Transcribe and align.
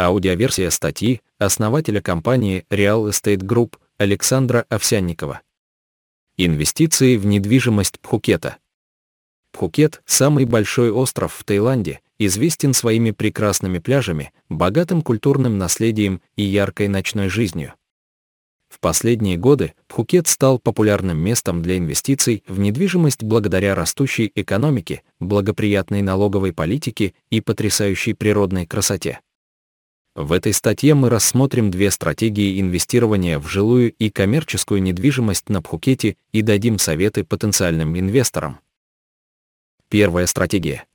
Аудиоверсия 0.00 0.70
статьи 0.70 1.22
основателя 1.38 2.00
компании 2.00 2.64
Real 2.70 3.08
Estate 3.08 3.40
Group 3.40 3.78
Александра 3.96 4.64
Овсянникова. 4.68 5.40
Инвестиции 6.36 7.16
в 7.16 7.26
недвижимость 7.26 7.98
Пхукета. 7.98 8.58
Пхукет– 9.50 10.00
самый 10.06 10.44
большой 10.44 10.92
остров 10.92 11.34
в 11.34 11.42
Таиланде, 11.42 11.98
известен 12.16 12.74
своими 12.74 13.10
прекрасными 13.10 13.80
пляжами, 13.80 14.32
богатым 14.48 15.02
культурным 15.02 15.58
наследием 15.58 16.22
и 16.36 16.44
яркой 16.44 16.86
ночной 16.86 17.28
жизнью. 17.28 17.74
В 18.68 18.78
последние 18.78 19.36
годы 19.36 19.74
Пхукет 19.88 20.28
стал 20.28 20.60
популярным 20.60 21.18
местом 21.18 21.60
для 21.60 21.76
инвестиций 21.76 22.44
в 22.46 22.60
недвижимость 22.60 23.24
благодаря 23.24 23.74
растущей 23.74 24.30
экономике, 24.36 25.02
благоприятной 25.18 26.02
налоговой 26.02 26.52
политике 26.52 27.14
и 27.30 27.40
потрясающей 27.40 28.14
природной 28.14 28.64
красоте. 28.64 29.18
В 30.20 30.32
этой 30.32 30.52
статье 30.52 30.94
мы 30.94 31.10
рассмотрим 31.10 31.70
две 31.70 31.92
стратегии 31.92 32.60
инвестирования 32.60 33.38
в 33.38 33.46
жилую 33.46 33.92
и 33.92 34.10
коммерческую 34.10 34.82
недвижимость 34.82 35.48
на 35.48 35.62
Пхукете 35.62 36.16
и 36.32 36.42
дадим 36.42 36.80
советы 36.80 37.22
потенциальным 37.22 37.96
инвесторам. 37.96 38.58
Первая 39.88 40.26
стратегия. 40.26 40.86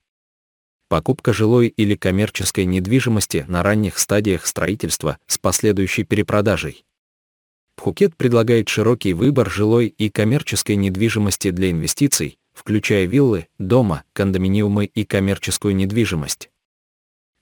Покупка 0.90 1.31
жилой 1.31 1.70
или 1.70 1.95
коммерческой 1.95 2.66
недвижимости 2.66 3.45
на 3.48 3.64
ранних 3.64 3.98
стадиях 3.98 4.45
строительства 4.45 5.17
с 5.26 5.38
последующей 5.38 6.03
перепродажей. 6.03 6.84
Пхукет 7.78 8.17
предлагает 8.17 8.67
широкий 8.67 9.14
выбор 9.14 9.50
жилой 9.50 9.88
и 9.88 10.09
коммерческой 10.09 10.76
недвижимости 10.76 11.52
для 11.52 11.72
инвестиций, 11.72 12.40
включая 12.52 13.05
виллы, 13.05 13.48
дома, 13.58 14.03
кондоминиумы 14.12 14.84
и 14.84 15.05
коммерческую 15.05 15.78
недвижимость. 15.78 16.50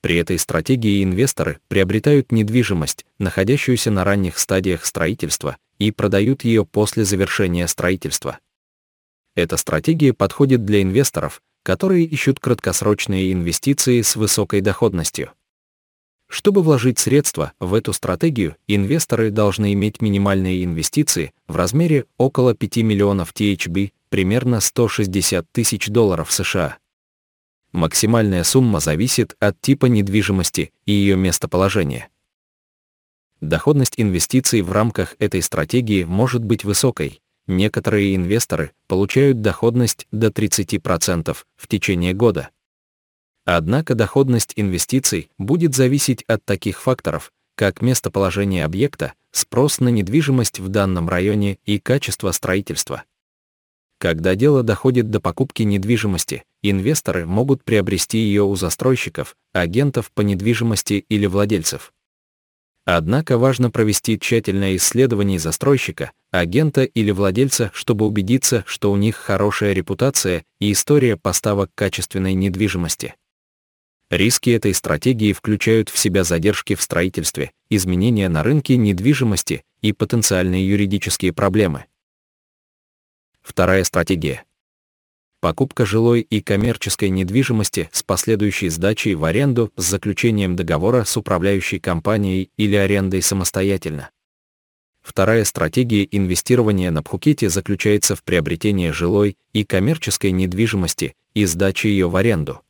При 0.02 0.16
этой 0.18 0.40
стратегии 0.40 1.04
инвесторы 1.04 1.60
приобретают 1.68 2.32
недвижимость, 2.32 3.06
находящуюся 3.20 3.92
на 3.92 4.04
ранних 4.04 4.40
стадиях 4.40 4.86
строительства, 4.86 5.58
и 5.78 5.92
продают 5.92 6.44
ее 6.44 6.66
после 6.66 7.06
завершения 7.06 7.68
строительства. 7.68 8.40
Эта 9.36 9.58
стратегия 9.58 10.14
подходит 10.14 10.66
для 10.66 10.82
инвесторов, 10.82 11.42
которые 11.64 12.06
ищут 12.06 12.40
краткосрочные 12.40 13.32
инвестиции 13.32 14.02
с 14.02 14.16
высокой 14.16 14.62
доходностью. 14.62 15.32
Чтобы 16.28 16.64
вложить 16.64 16.98
средства 16.98 17.54
в 17.60 17.74
эту 17.74 17.94
стратегию, 17.94 18.56
инвесторы 18.68 19.32
должны 19.32 19.74
иметь 19.74 20.02
минимальные 20.02 20.64
инвестиции 20.64 21.34
в 21.48 21.56
размере 21.56 22.06
около 22.18 22.56
5 22.56 22.78
миллионов 22.78 23.34
THB, 23.34 23.92
примерно 24.10 24.62
160 24.62 25.46
тысяч 25.52 25.88
долларов 25.88 26.32
США. 26.32 26.78
Максимальная 27.72 28.44
сумма 28.44 28.80
зависит 28.80 29.36
от 29.40 29.60
типа 29.62 29.86
недвижимости 29.86 30.74
и 30.86 30.92
ее 30.92 31.16
местоположения. 31.16 32.10
Доходность 33.40 33.94
инвестиций 33.98 34.62
в 34.62 34.72
рамках 34.72 35.16
этой 35.20 35.42
стратегии 35.42 36.04
может 36.04 36.44
быть 36.44 36.64
высокой. 36.64 37.22
Некоторые 37.48 38.16
инвесторы 38.16 38.72
получают 38.88 39.42
доходность 39.42 40.08
до 40.12 40.28
30% 40.28 41.36
в 41.56 41.68
течение 41.68 42.14
года. 42.14 42.50
Однако 43.46 43.96
доходность 43.96 44.54
инвестиций 44.56 45.30
будет 45.40 45.76
зависеть 45.76 46.24
от 46.24 46.46
таких 46.46 46.80
факторов, 46.80 47.32
как 47.56 47.82
местоположение 47.82 48.64
объекта, 48.64 49.14
спрос 49.32 49.80
на 49.80 49.90
недвижимость 49.90 50.60
в 50.60 50.68
данном 50.68 51.10
районе 51.10 51.58
и 51.66 51.80
качество 51.80 52.32
строительства. 52.32 53.04
Когда 53.98 54.36
дело 54.36 54.62
доходит 54.62 55.10
до 55.10 55.20
покупки 55.20 55.64
недвижимости, 55.64 56.44
инвесторы 56.70 57.26
могут 57.26 57.64
приобрести 57.64 58.20
ее 58.20 58.44
у 58.44 58.56
застройщиков, 58.56 59.36
агентов 59.54 60.12
по 60.12 60.22
недвижимости 60.22 61.06
или 61.10 61.26
владельцев. 61.26 61.94
Однако 62.86 63.38
важно 63.38 63.70
провести 63.70 64.20
тщательное 64.20 64.76
исследование 64.76 65.40
застройщика, 65.40 66.12
агента 66.32 66.84
или 66.84 67.12
владельца, 67.12 67.72
чтобы 67.74 68.06
убедиться, 68.06 68.64
что 68.68 68.92
у 68.92 68.98
них 68.98 69.16
хорошая 69.16 69.74
репутация 69.74 70.44
и 70.60 70.72
история 70.72 71.16
поставок 71.16 71.70
качественной 71.76 72.34
недвижимости. 72.34 73.16
Риски 74.10 74.50
этой 74.50 74.74
стратегии 74.74 75.32
включают 75.32 75.90
в 75.90 75.98
себя 75.98 76.24
задержки 76.26 76.76
в 76.76 76.82
строительстве, 76.82 77.52
изменения 77.70 78.28
на 78.28 78.44
рынке 78.44 78.76
недвижимости 78.76 79.64
и 79.82 79.94
потенциальные 79.94 80.68
юридические 80.68 81.32
проблемы. 81.32 81.86
Вторая 83.42 83.84
стратегия. 83.86 84.44
Покупка 85.42 85.88
жилой 85.88 86.22
и 86.22 86.40
коммерческой 86.40 87.10
недвижимости 87.10 87.90
с 87.92 88.04
последующей 88.04 88.70
сдачей 88.70 89.16
в 89.16 89.26
аренду 89.26 89.72
с 89.76 89.84
заключением 89.84 90.56
договора 90.56 91.04
с 91.04 91.18
управляющей 91.18 91.80
компанией 91.80 92.52
или 92.58 92.76
арендой 92.76 93.24
самостоятельно. 93.24 94.12
Вторая 95.02 95.44
стратегия 95.46 96.08
инвестирования 96.12 96.92
на 96.92 97.02
Пхукете 97.02 97.50
заключается 97.50 98.16
в 98.16 98.22
приобретении 98.22 98.92
жилой 98.92 99.36
и 99.52 99.66
коммерческой 99.66 100.30
недвижимости 100.30 101.16
и 101.34 101.46
сдаче 101.46 101.90
ее 101.90 102.08
в 102.08 102.16
аренду. 102.18 102.62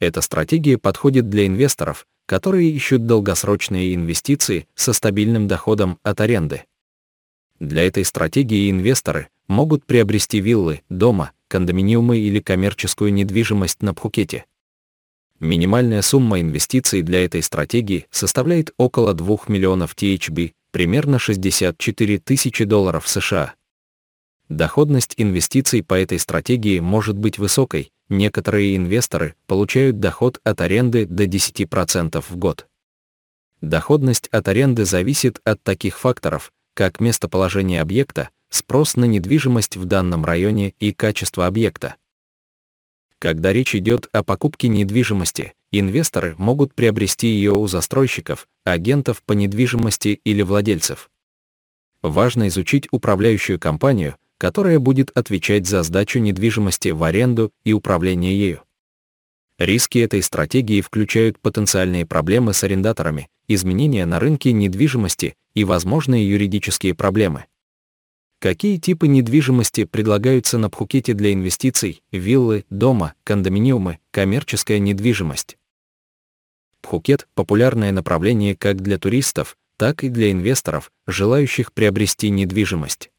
Эта 0.00 0.22
стратегия 0.22 0.78
подходит 0.78 1.28
для 1.28 1.46
инвесторов, 1.46 2.06
которые 2.24 2.70
ищут 2.70 3.06
долгосрочные 3.06 3.94
инвестиции 3.94 4.66
со 4.74 4.94
стабильным 4.94 5.48
доходом 5.48 5.98
от 6.02 6.22
аренды. 6.22 6.64
Для 7.60 7.86
этой 7.86 8.04
стратегии 8.04 8.70
инвесторы 8.70 9.28
могут 9.46 9.84
приобрести 9.86 10.40
виллы, 10.40 10.82
дома, 10.88 11.32
кондоминиумы 11.48 12.18
или 12.18 12.40
коммерческую 12.40 13.12
недвижимость 13.12 13.82
на 13.82 13.94
Пхукете. 13.94 14.44
Минимальная 15.40 16.02
сумма 16.02 16.40
инвестиций 16.40 17.02
для 17.02 17.24
этой 17.24 17.42
стратегии 17.42 18.06
составляет 18.10 18.72
около 18.76 19.14
2 19.14 19.38
миллионов 19.48 19.94
THB, 19.94 20.52
примерно 20.70 21.18
64 21.18 22.18
тысячи 22.18 22.64
долларов 22.64 23.08
США. 23.08 23.54
Доходность 24.48 25.14
инвестиций 25.16 25.82
по 25.82 25.94
этой 25.94 26.18
стратегии 26.18 26.78
может 26.80 27.16
быть 27.16 27.38
высокой, 27.38 27.92
некоторые 28.08 28.76
инвесторы 28.76 29.34
получают 29.46 30.00
доход 30.00 30.40
от 30.44 30.60
аренды 30.60 31.06
до 31.06 31.24
10% 31.24 32.24
в 32.28 32.36
год. 32.36 32.66
Доходность 33.60 34.28
от 34.28 34.48
аренды 34.48 34.84
зависит 34.84 35.40
от 35.44 35.62
таких 35.62 35.98
факторов, 35.98 36.52
как 36.74 37.00
местоположение 37.00 37.80
объекта, 37.80 38.30
спрос 38.50 38.96
на 38.96 39.04
недвижимость 39.04 39.76
в 39.76 39.84
данном 39.84 40.24
районе 40.24 40.74
и 40.80 40.92
качество 40.92 41.46
объекта. 41.46 41.96
Когда 43.18 43.52
речь 43.52 43.74
идет 43.74 44.08
о 44.12 44.22
покупке 44.22 44.68
недвижимости, 44.68 45.54
инвесторы 45.70 46.34
могут 46.36 46.74
приобрести 46.74 47.28
ее 47.28 47.52
у 47.52 47.66
застройщиков, 47.66 48.46
агентов 48.64 49.22
по 49.22 49.32
недвижимости 49.32 50.20
или 50.24 50.42
владельцев. 50.42 51.10
Важно 52.02 52.48
изучить 52.48 52.86
управляющую 52.90 53.58
компанию, 53.58 54.16
которая 54.36 54.78
будет 54.78 55.10
отвечать 55.16 55.66
за 55.66 55.82
сдачу 55.82 56.18
недвижимости 56.18 56.88
в 56.88 57.02
аренду 57.02 57.50
и 57.64 57.72
управление 57.72 58.38
ею. 58.38 58.62
Риски 59.58 59.98
этой 59.98 60.20
стратегии 60.20 60.80
включают 60.80 61.38
потенциальные 61.38 62.04
проблемы 62.04 62.52
с 62.52 62.64
арендаторами, 62.64 63.30
изменения 63.48 64.06
на 64.06 64.20
рынке 64.20 64.52
недвижимости 64.52 65.34
и 65.54 65.64
возможные 65.64 66.28
юридические 66.28 66.94
проблемы. 66.94 67.46
Какие 68.40 68.76
типы 68.76 69.08
недвижимости 69.08 69.84
предлагаются 69.84 70.58
на 70.58 70.68
Пхукете 70.68 71.14
для 71.14 71.32
инвестиций? 71.32 72.02
Виллы, 72.12 72.64
дома, 72.68 73.14
кондоминиумы, 73.24 74.00
коммерческая 74.10 74.78
недвижимость. 74.78 75.56
Пхукет– 76.82 77.26
популярное 77.34 77.90
направление 77.92 78.54
как 78.54 78.82
для 78.82 78.98
туристов, 78.98 79.56
так 79.78 80.04
и 80.04 80.10
для 80.10 80.30
инвесторов, 80.30 80.92
желающих 81.06 81.72
приобрести 81.72 82.28
недвижимость. 82.28 83.10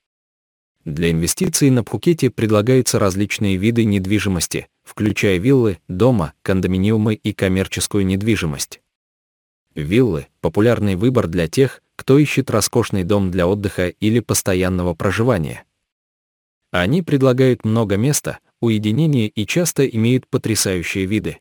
Для 0.86 1.10
инвестиций 1.10 1.72
на 1.72 1.84
Пхукете 1.84 2.30
предлагаются 2.30 3.00
различные 3.00 3.58
виды 3.58 3.86
недвижимости, 3.86 4.68
включая 4.84 5.38
виллы, 5.38 5.80
дома, 5.88 6.34
кондоминиумы 6.44 7.16
и 7.16 7.34
коммерческую 7.34 8.06
недвижимость. 8.06 8.82
Виллы– 9.76 10.28
популярный 10.42 10.96
выбор 10.96 11.28
для 11.28 11.50
тех, 11.50 11.82
кто 11.98 12.18
ищет 12.18 12.50
роскошный 12.50 13.04
дом 13.04 13.30
для 13.30 13.46
отдыха 13.46 13.90
или 13.90 14.22
постоянного 14.22 14.94
проживания. 14.94 15.66
Они 16.72 17.02
предлагают 17.02 17.66
много 17.66 17.98
места, 17.98 18.40
уединения 18.62 19.28
и 19.28 19.46
часто 19.46 19.86
имеют 19.86 20.28
потрясающие 20.28 21.06
виды. 21.06 21.40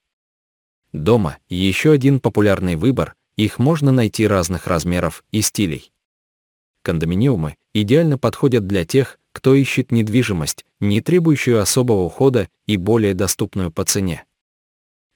Дома– 0.92 1.38
еще 1.48 1.92
один 1.92 2.18
популярный 2.18 2.74
выбор, 2.74 3.14
их 3.36 3.58
можно 3.58 3.92
найти 3.92 4.26
разных 4.26 4.66
размеров 4.66 5.24
и 5.30 5.40
стилей. 5.40 5.92
Кондоминиумы 6.82 7.56
идеально 7.72 8.18
подходят 8.18 8.66
для 8.66 8.84
тех, 8.84 9.18
кто 9.32 9.54
ищет 9.54 9.90
недвижимость, 9.90 10.64
не 10.80 11.00
требующую 11.00 11.60
особого 11.60 12.02
ухода 12.02 12.48
и 12.66 12.76
более 12.76 13.14
доступную 13.14 13.72
по 13.72 13.84
цене. 13.84 14.24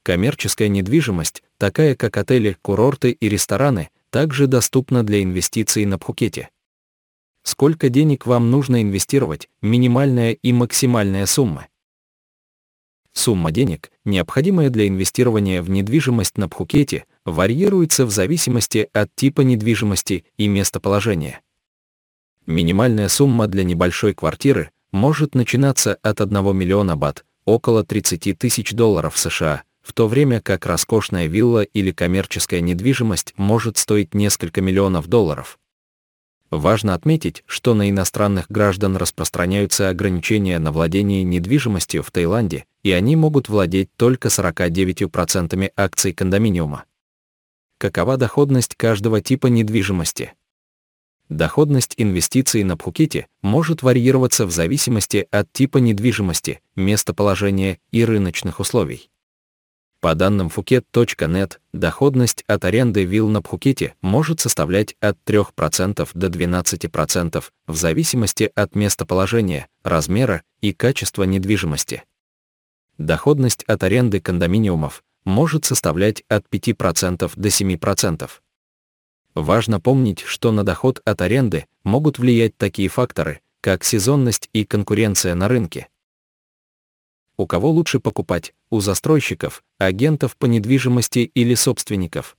Коммерческая 0.02 0.68
недвижимость, 0.68 1.42
такая 1.58 1.94
как 1.94 2.16
отели, 2.16 2.56
курорты 2.62 3.10
и 3.10 3.28
рестораны, 3.28 3.90
также 4.10 4.46
доступна 4.46 5.02
для 5.02 5.22
инвестиций 5.22 5.84
на 5.84 5.98
Пхукете. 5.98 6.48
Сколько 7.42 7.88
денег 7.88 8.26
вам 8.26 8.50
нужно 8.50 8.82
инвестировать, 8.82 9.48
минимальная 9.60 10.32
и 10.32 10.52
максимальная 10.52 11.26
суммы? 11.26 11.66
Сумма 13.12 13.50
денег, 13.50 13.90
необходимая 14.04 14.70
для 14.70 14.86
инвестирования 14.86 15.62
в 15.62 15.70
недвижимость 15.70 16.38
на 16.38 16.48
Пхукете, 16.48 17.04
варьируется 17.24 18.06
в 18.06 18.10
зависимости 18.10 18.88
от 18.92 19.14
типа 19.14 19.40
недвижимости 19.40 20.24
и 20.36 20.46
местоположения. 20.46 21.40
Минимальная 22.46 23.08
сумма 23.08 23.46
для 23.46 23.64
небольшой 23.64 24.14
квартиры 24.14 24.70
может 24.92 25.34
начинаться 25.34 25.98
от 26.02 26.20
1 26.20 26.56
миллиона 26.56 26.96
бат, 26.96 27.24
около 27.44 27.84
30 27.84 28.38
тысяч 28.38 28.72
долларов 28.72 29.18
США, 29.18 29.62
в 29.88 29.94
то 29.94 30.06
время 30.06 30.42
как 30.42 30.66
роскошная 30.66 31.28
вилла 31.28 31.62
или 31.62 31.92
коммерческая 31.92 32.60
недвижимость 32.60 33.32
может 33.38 33.78
стоить 33.78 34.12
несколько 34.12 34.60
миллионов 34.60 35.06
долларов. 35.06 35.58
Важно 36.50 36.92
отметить, 36.92 37.42
что 37.46 37.72
на 37.72 37.88
иностранных 37.88 38.50
граждан 38.50 38.98
распространяются 38.98 39.88
ограничения 39.88 40.58
на 40.58 40.72
владение 40.72 41.24
недвижимостью 41.24 42.02
в 42.02 42.10
Таиланде, 42.10 42.66
и 42.82 42.92
они 42.92 43.16
могут 43.16 43.48
владеть 43.48 43.88
только 43.96 44.28
49% 44.28 45.72
акций 45.74 46.12
кондоминиума. 46.12 46.84
Какова 47.78 48.18
доходность 48.18 48.74
каждого 48.74 49.22
типа 49.22 49.46
недвижимости? 49.46 50.34
Доходность 51.30 51.94
инвестиций 51.96 52.62
на 52.62 52.76
Пхукете 52.76 53.26
может 53.40 53.82
варьироваться 53.82 54.44
в 54.44 54.50
зависимости 54.50 55.26
от 55.30 55.50
типа 55.50 55.78
недвижимости, 55.78 56.60
местоположения 56.76 57.78
и 57.90 58.04
рыночных 58.04 58.60
условий. 58.60 59.08
По 60.00 60.14
данным 60.14 60.46
Phuket.net, 60.46 61.58
доходность 61.72 62.44
от 62.46 62.64
аренды 62.64 63.04
вилл 63.04 63.28
на 63.28 63.42
Пхукете 63.42 63.94
может 64.00 64.38
составлять 64.38 64.94
от 65.00 65.18
3% 65.26 66.08
до 66.14 66.26
12% 66.28 67.44
в 67.66 67.76
зависимости 67.76 68.50
от 68.54 68.76
местоположения, 68.76 69.66
размера 69.82 70.42
и 70.60 70.72
качества 70.72 71.24
недвижимости. 71.24 72.04
Доходность 72.96 73.64
от 73.64 73.82
аренды 73.82 74.20
кондоминиумов 74.20 75.02
может 75.24 75.64
составлять 75.64 76.22
от 76.28 76.46
5% 76.46 77.32
до 77.34 77.48
7%. 77.48 78.30
Важно 79.34 79.80
помнить, 79.80 80.20
что 80.20 80.52
на 80.52 80.62
доход 80.62 81.00
от 81.04 81.22
аренды 81.22 81.66
могут 81.82 82.20
влиять 82.20 82.56
такие 82.56 82.88
факторы, 82.88 83.40
как 83.60 83.82
сезонность 83.82 84.48
и 84.52 84.64
конкуренция 84.64 85.34
на 85.34 85.48
рынке. 85.48 85.88
У 87.38 87.46
кого 87.46 87.70
лучше 87.70 88.00
покупать? 88.00 88.52
У 88.68 88.80
застройщиков, 88.80 89.62
агентов 89.78 90.36
по 90.36 90.46
недвижимости 90.46 91.20
или 91.20 91.54
собственников? 91.54 92.36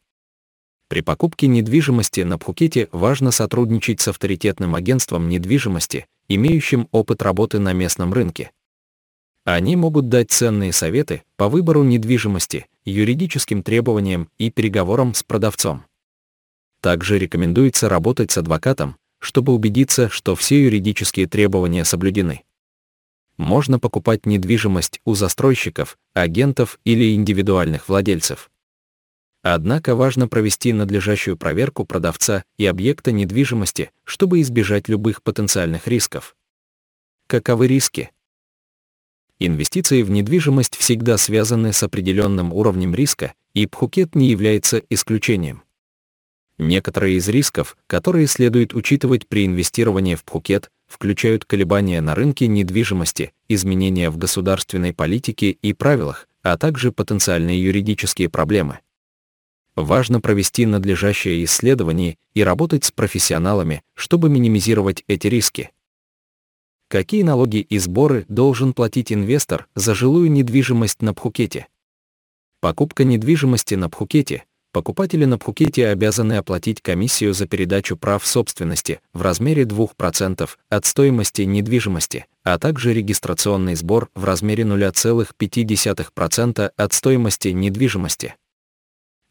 При 0.90 1.02
покупке 1.02 1.48
недвижимости 1.48 2.22
на 2.22 2.38
Пхукете 2.38 2.90
важно 2.92 3.32
сотрудничать 3.32 4.02
с 4.02 4.10
авторитетным 4.10 4.76
агентством 4.76 5.30
недвижимости, 5.30 6.06
имеющим 6.28 6.90
опыт 6.92 7.22
работы 7.22 7.60
на 7.60 7.72
местном 7.72 8.12
рынке. 8.12 8.52
Они 9.46 9.78
могут 9.78 10.10
дать 10.10 10.32
ценные 10.32 10.74
советы 10.74 11.24
по 11.38 11.48
выбору 11.48 11.84
недвижимости, 11.84 12.68
юридическим 12.84 13.64
требованиям 13.64 14.30
и 14.38 14.52
переговорам 14.52 15.14
с 15.14 15.24
продавцом. 15.24 15.86
Также 16.82 17.18
рекомендуется 17.18 17.88
работать 17.88 18.32
с 18.32 18.38
адвокатом, 18.38 18.98
чтобы 19.20 19.54
убедиться, 19.54 20.10
что 20.10 20.36
все 20.36 20.62
юридические 20.62 21.28
требования 21.28 21.86
соблюдены 21.86 22.44
можно 23.40 23.80
покупать 23.80 24.26
недвижимость 24.26 25.00
у 25.06 25.16
застройщиков, 25.16 25.98
агентов 26.14 26.78
или 26.84 27.16
индивидуальных 27.16 27.88
владельцев. 27.88 28.52
Однако 29.42 29.96
важно 29.96 30.28
провести 30.28 30.74
надлежащую 30.74 31.38
проверку 31.38 31.86
продавца 31.86 32.44
и 32.58 32.66
объекта 32.66 33.14
недвижимости, 33.14 33.92
чтобы 34.04 34.42
избежать 34.42 34.90
любых 34.90 35.24
потенциальных 35.24 35.88
рисков. 35.88 36.36
Каковы 37.28 37.68
риски? 37.68 38.12
Инвестиции 39.40 40.02
в 40.02 40.12
недвижимость 40.12 40.76
всегда 40.76 41.18
связаны 41.18 41.72
с 41.72 41.82
определенным 41.82 42.52
уровнем 42.52 42.94
риска, 42.94 43.34
и 43.54 43.66
Пхукет 43.66 44.16
не 44.16 44.28
является 44.28 44.84
исключением. 44.90 45.64
Некоторые 46.58 47.16
из 47.16 47.30
рисков, 47.30 47.78
которые 47.88 48.28
следует 48.28 48.74
учитывать 48.74 49.30
при 49.30 49.46
инвестировании 49.46 50.16
в 50.16 50.26
Пхукет, 50.26 50.70
включают 50.90 51.46
колебания 51.46 52.02
на 52.02 52.16
рынке 52.16 52.48
недвижимости, 52.48 53.32
изменения 53.48 54.10
в 54.10 54.18
государственной 54.18 54.92
политике 54.92 55.52
и 55.52 55.72
правилах, 55.72 56.28
а 56.42 56.58
также 56.58 56.92
потенциальные 56.92 57.64
юридические 57.64 58.28
проблемы. 58.28 58.80
Важно 59.76 60.20
провести 60.20 60.66
надлежащее 60.66 61.46
исследование 61.46 62.18
и 62.34 62.44
работать 62.44 62.84
с 62.84 62.92
профессионалами, 62.92 63.84
чтобы 63.94 64.30
минимизировать 64.30 65.04
эти 65.08 65.28
риски. 65.28 65.72
Какие 66.90 67.22
налоги 67.22 67.58
и 67.58 67.78
сборы 67.78 68.26
должен 68.28 68.74
платить 68.74 69.14
инвестор 69.14 69.68
за 69.76 69.94
жилую 69.94 70.32
недвижимость 70.32 71.02
на 71.02 71.14
Пхукете? 71.14 71.68
Покупка 72.62 73.04
недвижимости 73.04 73.76
на 73.76 73.90
Пхукете 73.90 74.44
покупатели 74.72 75.26
на 75.26 75.38
Пхукете 75.38 75.88
обязаны 75.88 76.34
оплатить 76.34 76.82
комиссию 76.82 77.34
за 77.34 77.48
передачу 77.48 77.98
прав 77.98 78.26
собственности 78.26 79.02
в 79.14 79.22
размере 79.22 79.64
2% 79.64 80.50
от 80.70 80.86
стоимости 80.86 81.44
недвижимости, 81.44 82.26
а 82.44 82.60
также 82.60 82.94
регистрационный 82.94 83.76
сбор 83.76 84.10
в 84.16 84.24
размере 84.24 84.64
0,5% 84.64 86.72
от 86.76 86.94
стоимости 86.94 87.50
недвижимости. 87.50 88.36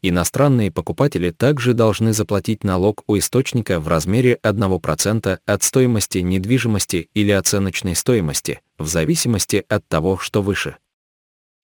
Иностранные 0.01 0.71
покупатели 0.71 1.31
также 1.31 1.73
должны 1.73 2.13
заплатить 2.13 2.63
налог 2.63 3.03
у 3.07 3.17
источника 3.17 3.81
в 3.81 3.89
размере 3.89 4.39
1% 4.43 5.39
от 5.45 5.63
стоимости 5.63 6.19
недвижимости 6.19 7.09
или 7.13 7.31
оценочной 7.31 7.95
стоимости, 7.95 8.61
в 8.77 8.87
зависимости 8.87 9.65
от 9.67 9.85
того, 9.87 10.17
что 10.17 10.41
выше. 10.41 10.77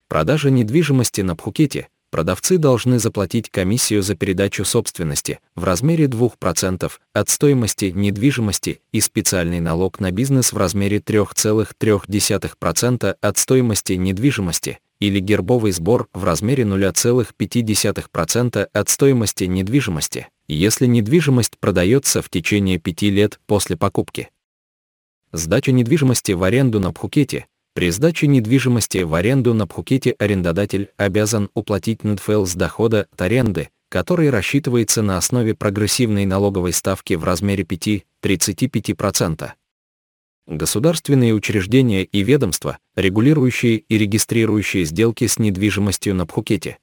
Продажа 0.08 0.50
недвижимости 0.50 1.22
на 1.22 1.34
Пхукете 1.34 1.88
продавцы 2.16 2.56
должны 2.56 2.98
заплатить 2.98 3.50
комиссию 3.50 4.02
за 4.02 4.14
передачу 4.14 4.64
собственности 4.64 5.38
в 5.54 5.64
размере 5.64 6.06
2% 6.06 6.90
от 7.12 7.28
стоимости 7.28 7.92
недвижимости 7.94 8.80
и 8.90 9.02
специальный 9.02 9.60
налог 9.60 10.00
на 10.00 10.10
бизнес 10.12 10.54
в 10.54 10.56
размере 10.56 10.96
3,3% 10.96 13.16
от 13.20 13.36
стоимости 13.36 13.92
недвижимости 13.92 14.78
или 14.98 15.20
гербовый 15.20 15.72
сбор 15.72 16.08
в 16.14 16.24
размере 16.24 16.64
0,5% 16.64 18.68
от 18.72 18.88
стоимости 18.88 19.44
недвижимости, 19.44 20.28
если 20.48 20.86
недвижимость 20.86 21.58
продается 21.60 22.22
в 22.22 22.30
течение 22.30 22.78
5 22.78 23.02
лет 23.02 23.40
после 23.44 23.76
покупки. 23.76 24.30
Сдача 25.32 25.70
недвижимости 25.70 26.32
в 26.32 26.42
аренду 26.44 26.80
на 26.80 26.94
Пхукете 26.94 27.44
при 27.76 27.90
сдаче 27.90 28.26
недвижимости 28.26 29.02
в 29.02 29.12
аренду 29.12 29.52
на 29.52 29.66
Пхукете 29.66 30.12
арендодатель 30.18 30.88
обязан 30.96 31.50
уплатить 31.52 32.04
НДФЛ 32.04 32.46
с 32.46 32.54
дохода 32.54 33.06
от 33.12 33.20
аренды, 33.20 33.68
который 33.90 34.30
рассчитывается 34.30 35.02
на 35.02 35.18
основе 35.18 35.54
прогрессивной 35.54 36.24
налоговой 36.24 36.72
ставки 36.72 37.12
в 37.12 37.24
размере 37.24 37.64
5-35%. 37.64 39.50
Государственные 40.46 41.34
учреждения 41.34 42.04
и 42.04 42.22
ведомства, 42.22 42.78
регулирующие 42.94 43.76
и 43.76 43.98
регистрирующие 43.98 44.86
сделки 44.86 45.26
с 45.26 45.38
недвижимостью 45.38 46.14
на 46.14 46.24
Пхукете. 46.24 46.78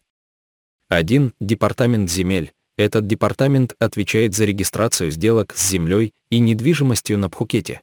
1. 0.89 1.33
Департамент 1.39 2.11
земель. 2.11 2.51
Этот 2.77 3.07
департамент 3.07 3.75
отвечает 3.79 4.35
за 4.35 4.45
регистрацию 4.45 5.09
сделок 5.09 5.53
с 5.55 5.71
землей 5.71 6.13
и 6.29 6.37
недвижимостью 6.37 7.17
на 7.17 7.31
Пхукете. 7.31 7.81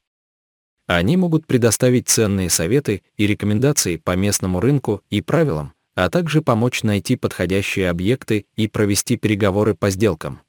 Они 0.87 1.17
могут 1.17 1.47
предоставить 1.47 2.09
ценные 2.09 2.49
советы 2.49 3.03
и 3.17 3.27
рекомендации 3.27 3.97
по 3.97 4.15
местному 4.15 4.61
рынку 4.61 5.03
и 5.11 5.21
правилам, 5.21 5.73
а 5.95 6.09
также 6.11 6.43
помочь 6.43 6.83
найти 6.85 7.17
подходящие 7.17 7.91
объекты 7.91 8.47
и 8.55 8.69
провести 8.69 9.17
переговоры 9.17 9.75
по 9.75 9.91
сделкам. 9.91 10.41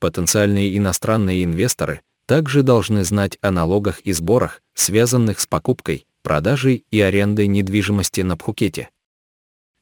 Потенциальные 0.00 0.76
иностранные 0.76 1.44
инвесторы 1.44 2.02
также 2.26 2.62
должны 2.62 3.04
знать 3.04 3.38
о 3.40 3.50
налогах 3.50 4.00
и 4.00 4.12
сборах, 4.12 4.62
связанных 4.74 5.40
с 5.40 5.46
покупкой, 5.46 6.06
продажей 6.22 6.84
и 6.90 7.00
арендой 7.00 7.46
недвижимости 7.46 8.20
на 8.20 8.36
Пхукете. 8.36 8.90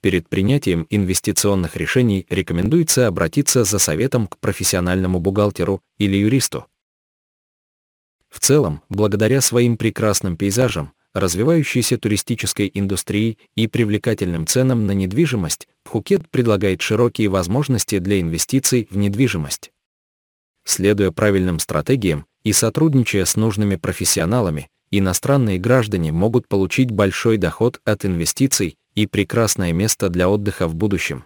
Перед 0.00 0.28
принятием 0.28 0.86
инвестиционных 0.90 1.76
решений 1.76 2.24
рекомендуется 2.30 3.08
обратиться 3.08 3.64
за 3.64 3.80
советом 3.80 4.28
к 4.28 4.38
профессиональному 4.38 5.18
бухгалтеру 5.18 5.82
или 5.98 6.16
юристу. 6.16 6.66
В 8.28 8.40
целом, 8.40 8.82
благодаря 8.88 9.40
своим 9.40 9.76
прекрасным 9.76 10.36
пейзажам, 10.36 10.92
развивающейся 11.14 11.96
туристической 11.98 12.70
индустрии 12.74 13.38
и 13.54 13.66
привлекательным 13.66 14.46
ценам 14.46 14.86
на 14.86 14.92
недвижимость, 14.92 15.68
Пхукет 15.82 16.28
предлагает 16.28 16.82
широкие 16.82 17.28
возможности 17.28 17.98
для 18.00 18.20
инвестиций 18.20 18.88
в 18.90 18.96
недвижимость. 18.96 19.72
Следуя 20.64 21.12
правильным 21.12 21.58
стратегиям 21.60 22.26
и 22.42 22.52
сотрудничая 22.52 23.24
с 23.24 23.36
нужными 23.36 23.76
профессионалами, 23.76 24.68
иностранные 24.90 25.58
граждане 25.58 26.12
могут 26.12 26.48
получить 26.48 26.90
большой 26.90 27.38
доход 27.38 27.80
от 27.84 28.04
инвестиций 28.04 28.76
и 28.94 29.06
прекрасное 29.06 29.72
место 29.72 30.08
для 30.08 30.28
отдыха 30.28 30.66
в 30.66 30.74
будущем. 30.74 31.24